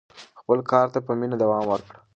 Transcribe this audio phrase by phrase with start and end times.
[0.39, 1.99] خپل کار ته په مینه دوام ورکړه.